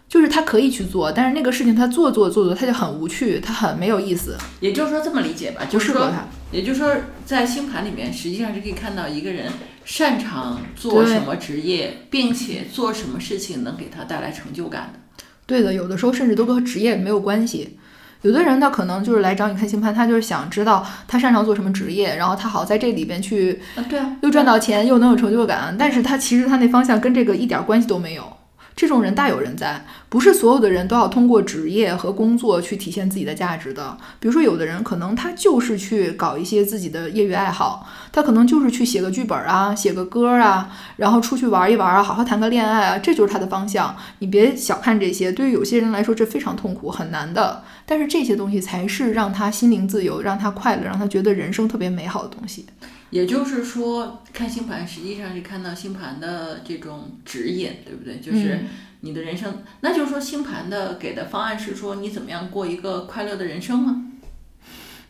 [0.09, 6.25] 就是他可以去做，但是那个事情他做做做做，他就很无趣，他很没有意思，也就是说这么理解吧，就是说，适合他。
[6.51, 6.95] 也就是说，
[7.27, 9.53] 在星盘里面，实际上是可以看到一个人
[9.85, 15.25] 擅长做什么职业，并且做什么事情能给他带来成就感的。
[15.45, 17.79] 对的，有的时候甚至都跟职业没有关系。
[18.23, 28.38] 有的人他可能就是来找你看星盘，他就是想知道他擅长做什么职业，然后他好在这里边去啊，对啊，又赚到钱，又能有成就感，但是他其实他那方向跟这个一点关系都没有。
[28.79, 33.99] 这种人大有人在，不是所有的人都要通过职业和工作去体现自己的价值的。
[34.21, 43.97] 比如说，有的人可能他就是去搞一些自己的业余爱好，他可能就是去写个剧本啊，写个歌啊，然后出去玩一玩啊，好好谈个恋爱啊，这就是他的方向。
[44.21, 52.65] 你别小看这些，对于有些人来说这非常痛苦、很难的，但是这些东西才是让他心灵自由、让他快乐、让他觉得人生特别美好的东西。
[53.11, 58.19] 也就是说，看星盘实际上是看到星盘的这种指引，对不对？
[58.21, 58.69] 就是嗯
[59.01, 64.05] 你的人生，那就是说星盘的给的方案是说你怎么样过一个快乐的人生吗？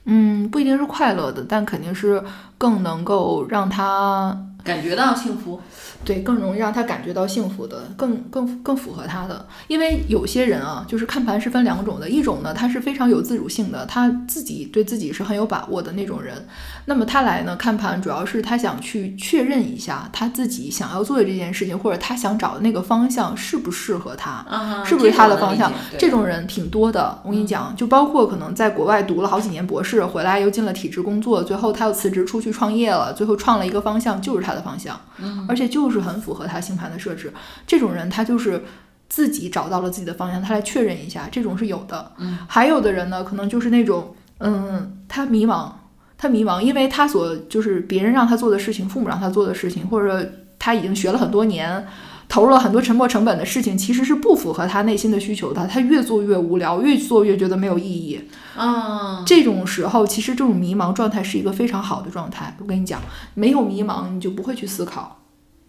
[0.04, 2.22] 嗯，不一定是快乐的，但肯定是
[2.56, 5.60] 更能够让他感觉到幸福，
[6.04, 9.46] 对更容易让他感觉到幸福的，更更更符合他的。
[9.68, 16.46] 因为有些人啊，就是看盘是分两种的，一种呢他是非常有自主性的，他自己对自己是很有把握的那种人。
[16.86, 24.30] 那么他来呢看盘，主要是他想去确认一下他自己想要做的这件事情，或者他想找的那个方向适不适合他。
[24.48, 25.72] 啊，是不是他的方向？
[25.98, 37.32] 这这种人挺多的，我跟你讲，就包括可能在国外读了好几年博士，回来又进了体制工作，最后他又辞职出去创业了，最后创了一个方向，就是他的方向，嗯，而且就是很符合他星盘的设置。
[37.66, 38.62] 这种人他就是
[39.08, 42.12] 自己找到了自己的方向，他来确认一下，这种是有的。
[42.18, 45.70] 嗯，还有的人呢，可能就是那种，嗯，他迷茫，
[46.16, 51.86] 他迷茫，因为他所就是别人让他做的事情，父母让他做的事情，或者他已经学了很多年。
[52.30, 55.66] 投入了很多沉没成本的事情，其实是不符合他内心的需求的。
[55.66, 58.20] 他越做越无聊，越做越觉得没有意义。
[58.54, 62.54] 啊，这种时候，其实这种迷茫状态是一个非常好的状态。
[62.60, 63.00] 我跟你讲，
[63.32, 65.17] 没有迷茫，你就不会去思考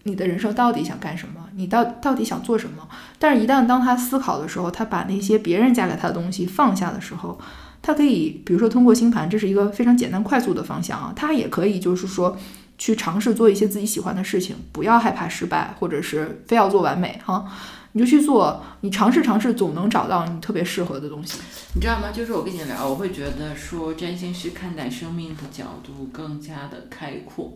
[0.04, 2.88] 你的人生到底想干什么，你到到底想做什么。
[3.18, 7.38] 但是，一旦当他思考的时候，他把那些别人加给他的东西放下的时候，
[7.82, 11.12] 他可以，比如说通过星盘，这是一个非常简单快速的方向啊。
[11.14, 12.36] 他也可以就是说。
[12.82, 17.44] 去尝试做一些自己喜欢的事情，不要害怕失败，或者是非要做完美哈，
[17.92, 21.38] 你就去做，你尝试尝试，总能找到你特别适合的东西。
[21.74, 22.10] 你知道吗？
[22.10, 27.52] 就是我跟你聊，我会觉得说占星师看待生命的角度更加的开阔，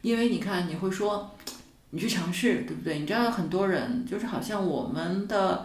[0.00, 1.32] 因为你看，你会说，
[1.94, 2.98] 你去尝试，对不对？
[2.98, 5.62] 你知道很多人就是好像我们的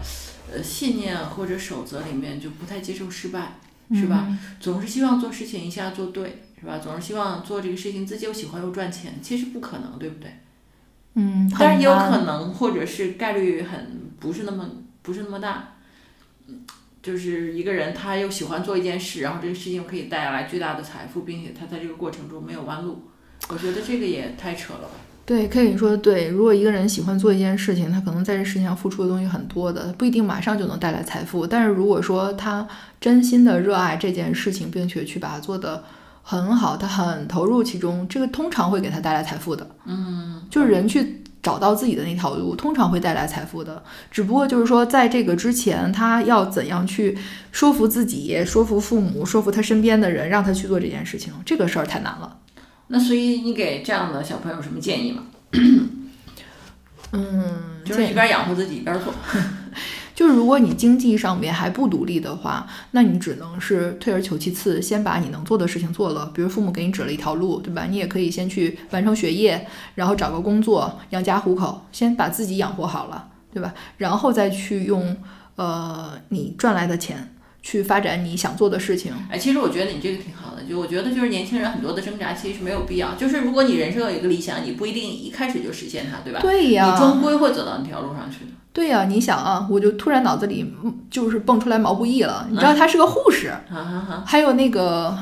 [0.53, 3.57] 呃信念或者守则里面就不太接受失败，
[3.93, 4.25] 是吧？
[4.27, 6.77] 嗯总是希望做事情一下做对，是吧？
[6.77, 10.29] 总是希望做这个事情自己又喜欢又赚钱，其实不可能，对不对？
[11.15, 14.69] 嗯，当然也有可能，或者是概率很不是那么
[15.01, 15.75] 不是那么大。
[16.47, 16.65] 嗯
[16.99, 23.01] 就是一个人他又喜欢做一件事，然后这个事情可以带来巨大的财富，并且他在这个过程中没有弯路，
[23.47, 24.95] 我觉得这个也太扯了吧。
[25.27, 26.29] 对，可以说的对。
[26.29, 31.45] 如果一个人喜欢做一件事情，他可能在这事情上付出的东西很多的，不一定马上就能带来财富。
[31.45, 32.65] 但是如果说他
[33.01, 35.83] 真心的热爱这件事情，并且去把它做得
[36.23, 39.67] 很好，他很投入其中，这个通常会给他带来财富的。
[39.83, 43.83] 嗯，就是人去找到自己的那条路，通常会带来财富的。
[44.09, 47.17] 只不过就是说，在这个之前，他要怎样去
[47.51, 52.37] 说服自己、说服父母、说服他身边的人，让他去做这件事情，这个事儿太难了。
[52.87, 55.23] 那所以你给这样的小朋友什么建议吗？
[57.11, 59.13] 嗯，就是一边养活自己一边做。
[60.13, 66.31] 就是如果你经济上面还不独立的话，那你只能是退而求其次，先把你能做的事情做了。
[66.33, 67.85] 比如父母给你指了一条路，对吧？
[67.85, 73.71] 你也可以先去完成学业，然后找个工作养家糊口，先把自己养活好了，对吧？
[73.97, 75.15] 然后再去用
[75.55, 77.35] 呃你赚来的钱
[77.67, 79.11] 去发展你想做的事情。
[79.29, 83.13] 哎，其实我觉得你这个挺好的，就我觉得就是年轻人很多的挣扎其实是没有必要。
[83.15, 86.39] 就是如果你人生有一个理想，你不一定一开始就实现它，对吧？
[86.39, 88.51] 对呀，你终归会走到那条路上去的。
[88.71, 90.73] 对呀，你想啊，我就突然脑子里
[91.11, 93.51] 就是蹦出来毛不易了，你知道他是个护士，
[94.25, 95.13] 还有那个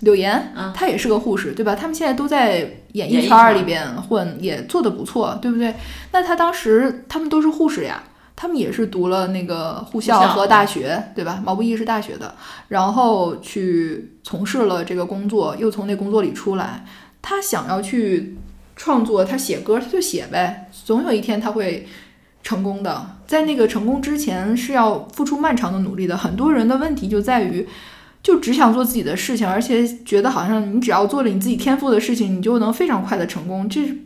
[0.00, 1.74] 柳岩，她也是个护士，对吧？
[1.74, 5.74] 他们现在都在演艺圈里边混，也做得不错，对不对？
[6.12, 8.04] 那他当时他们都是护士呀。
[8.36, 11.40] 他们也是读了那个护校和大学，对吧？
[11.44, 12.34] 毛不易是大学的，
[12.68, 16.84] 然后去从事了这个工作，又从那工作里出来。
[17.22, 18.36] 他想要去
[18.76, 21.86] 创作，他写歌，他就写呗，总有一天他会
[22.42, 23.18] 成功的。
[23.26, 26.16] 在那个成功之前，是要付出漫长的努力的。
[26.16, 27.66] 很多人的问题就在于，
[28.22, 33.68] 就只想做自己的事情，而且觉得好像你只要做了你自己天赋的事情，你就能非常快的成功。
[33.68, 33.96] 这是。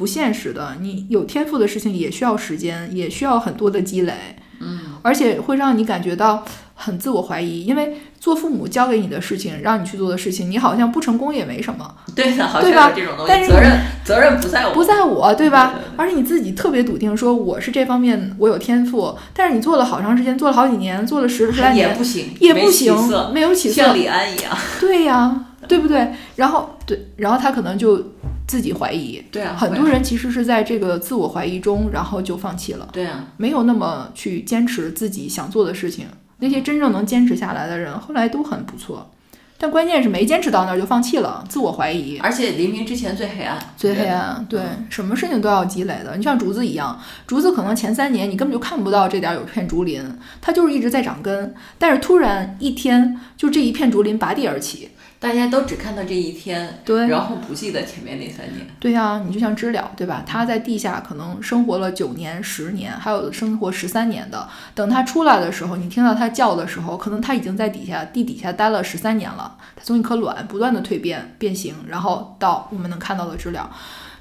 [0.00, 4.14] 不现实的，你有天赋的事情也需要时间，也需要很多的积累，
[4.58, 6.42] 嗯，而且会让你感觉到
[6.74, 15.74] 很自我怀疑，因为做父母交给你的事情，让你去做的事情，你好像不成功也没什么， 对的，好像这种东西，责任责任不在我，不在我，对吧？
[15.98, 22.94] 而且你自己特别笃定，说我是这方面我有天赋，但是你做了好长时间，做了好几年，做了十十来年也不行，也不行，
[23.34, 26.14] 没有起色，像李安一样，对呀，对不对？
[26.36, 28.02] 然后对，然后他可能就。
[28.50, 36.06] 自己怀疑，对啊，很多人其实是在这个自我怀疑中，然后就放弃了，对啊，没有那么去坚持自己想做的事情。
[36.40, 39.08] 那些真正能坚持下来的人，后来都很不错，
[39.56, 42.18] 但关键是没坚持到那儿就放弃了，自我怀疑。
[42.18, 46.16] 而且黎明之前最黑暗，最黑暗，对，什么事情都要积累的。
[46.16, 50.02] 你像竹子一样，竹子可能前三年你根本就看不到这点有片竹林，
[50.40, 54.88] 它就是一直在长根，但是突然一天，就这一片竹林拔地而起。
[55.20, 58.66] 大家都只看到这一天，对，然后不记得前面那三年。
[58.80, 60.24] 对呀，你就像知了，对吧？
[60.26, 64.48] 它在地下可能生活了九年、十年，还有生活十三年的。
[64.74, 69.58] 等它出来的时候，你听到它叫的时候，可能它已经在底下地底下待了十三年了。
[69.76, 73.70] 它从一颗卵不断的蜕变、变形，然后到我们能看到的知了，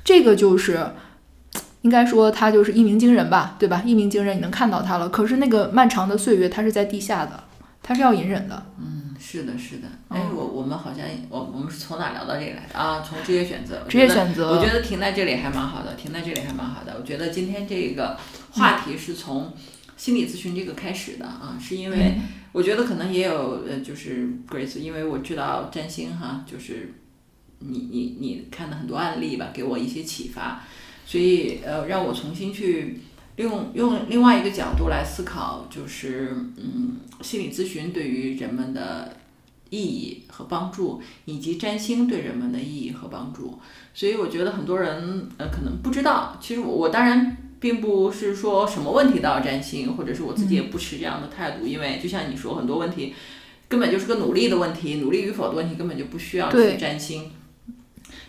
[0.04, 0.86] 这个就是
[1.84, 3.82] 应该说它就是一鸣惊人吧，对吧？
[3.86, 5.08] 一鸣惊人，你能看到它了。
[5.08, 7.42] 可是那个漫长的岁月，它是在地下的，
[7.90, 8.66] 它是要隐忍的。
[8.78, 9.16] 嗯。
[9.20, 9.88] 是的，是的。
[10.10, 13.02] 哎，我我们好像我我们是从哪聊到这里来的啊？
[13.02, 13.84] 从职业选择。
[13.90, 14.52] 职业选择。
[14.56, 16.96] 我觉得停在这里还蛮好的，停在这里还蛮好的。
[17.00, 18.16] 我觉得今天这个
[18.52, 19.52] 话题是从
[19.98, 22.14] 心理咨询这个开始的啊，是因为
[22.52, 26.94] 我觉得可能也有呃，就是 Grace，因为我知道占星哈，就是
[27.58, 30.62] 你你你看的很多案例吧，给我一些启发，
[31.06, 33.02] 所以呃，让我重新去。
[33.40, 39.16] 用用另外一个角度来思考，就是嗯，心理咨询对于人们的
[39.70, 43.58] 意义和帮助，以及占星对人们的意义和帮助。
[43.94, 53.14] 所以我觉得很多人呃可能不知道，其实我我当然并不是说什么问题都要占星，或者是我自己也不持这样的态度，因为就像你说，很多问题
[53.70, 57.32] 根本就是个努力的问题，努力与否的问题根本就不需要去占星。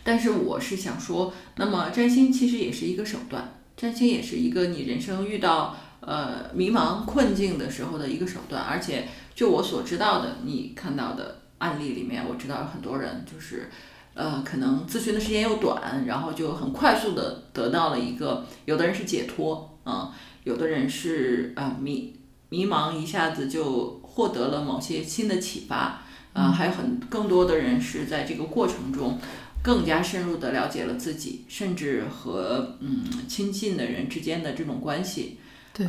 [0.04, 3.54] 但是我是想说，那么占星其实也是一个手段。
[3.80, 13.70] 占星也是一个你人生遇到呃迷茫困境的时候的一个手段，而且就我所知道的，你看到的案例里面，我知道有很多人就是
[14.12, 20.12] 呃可能咨询的时间又短，然后就很快速的得到了一个，有的人是解脱，嗯，
[20.44, 22.14] 有的人是啊迷
[22.50, 26.02] 迷茫一下子就获得了某些新的启发，
[26.34, 29.18] 啊，还有很更多的人是在这个过程中。
[29.62, 35.36] 更加深入的了解了自己，甚至和嗯亲近的人之间的这种关系，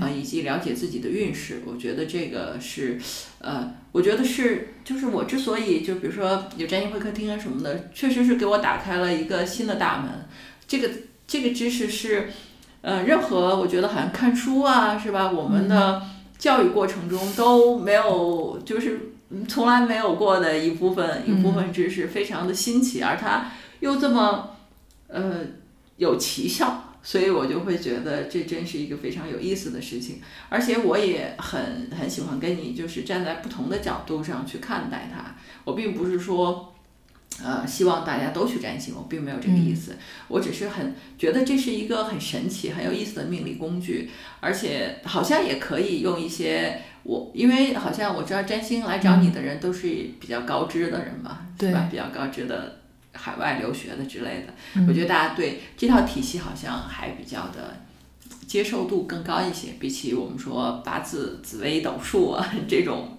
[0.02, 3.00] 啊，以及了解自己的运势，我觉得这个是，
[3.40, 10.26] 呃，我觉得是，就是我之所以就比如说有占星会客厅啊什么的，确实是给我打开了一个新的大门。
[10.68, 10.90] 这个
[11.26, 12.30] 这个知识是，
[12.82, 15.32] 呃，任何我觉得好像看书啊，是吧？
[15.32, 16.02] 我们的
[16.38, 19.12] 教育过程中都没有，就是
[19.48, 23.50] 从来没有过的一部分一部分知识，非常的新奇，而它。
[23.82, 24.56] 又这么，
[25.08, 25.42] 呃，
[25.98, 35.36] 有奇效，所以我就会觉得这真是一个非常有意思的事情，而且我也很很喜欢跟你就是站在不同的角度上去看待它。
[35.64, 36.74] 我并不是说，
[37.44, 39.98] 呃，希望大家都去占星，我并没有这个意思。
[40.28, 49.88] 我只是很觉得这是一个很神奇、很有意思的命理工具，而且好像也可以用一些我，因为好像我知道占星来找你的人都是
[50.20, 51.88] 比较高知的人嘛，对吧？
[51.90, 52.81] 比较高知的。
[53.14, 57.78] 海外留学的之类的，我觉得大家对这套体系好像还比较的
[58.48, 63.18] 接受度更高一些，比起我们说八字、紫微斗数啊这种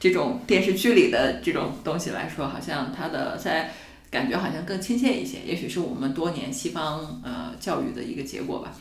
[0.00, 3.72] 这种电视剧里的这种东西来说，好像它的在
[4.10, 5.40] 感觉好像更亲切一些。
[5.44, 8.74] 也许是我们多年西方呃教育的一个结果吧。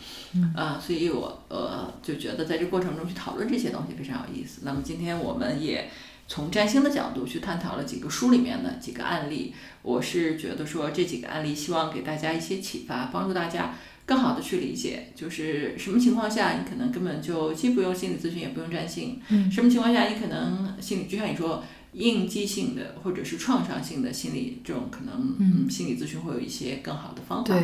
[0.56, 4.62] 啊，所以我呃就觉得在这过程中去讨论这些东西非常有意思。
[4.64, 5.90] 那么今天我们也。
[6.28, 9.54] 从占星的角度去探讨了几个书里面的几个案例。
[9.82, 19.20] 我是觉得说这几个案例，希望给大家一些启发，帮助大家更好的去理解，就是什么情况下你可能根本就既不用心理咨询，也不用占星。
[19.30, 27.54] 嗯，什么情况下你可能心理，就像你说应激性的或者是创伤性的心理这种可能，嗯，心理咨询会有一些更好的方法。
[27.54, 27.64] 对。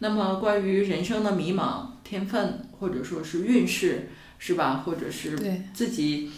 [0.00, 4.84] 那么关于人生的迷茫、天分或者说是运势，是吧？
[4.86, 5.36] 或者是
[5.74, 6.30] 自己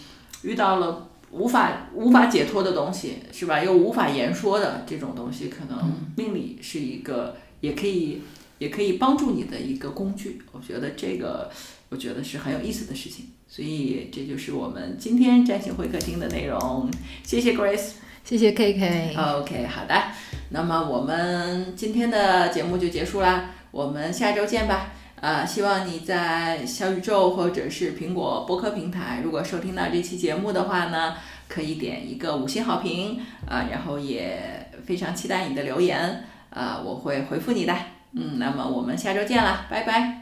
[0.43, 3.63] 遇到了无法无法解脱的东西，是吧？
[3.63, 8.23] 又无法言说的这种东西，可能命理是一个也可以
[8.59, 10.43] 也可以帮助你的一个工具。
[10.53, 11.51] 我觉得这个
[11.89, 13.27] 我觉得是很有意思的事情。
[13.49, 16.89] 所以这就是我们今天占星会客厅的内容。
[17.25, 19.17] 谢谢 Grace，谢谢 KK。
[19.17, 19.95] OK，好的。
[20.51, 24.93] 那么我们今天的节目就结束啦，我们下周见吧。
[25.21, 31.15] 呃，希望你在小宇宙或者是苹果播客平台，如果收听到这期节目的话呢，
[31.47, 37.75] 可以点一个五星好评啊，然后也非常期待你的留言啊，我会回复你的。
[38.13, 40.20] 嗯，那么我们下周见啦，拜拜。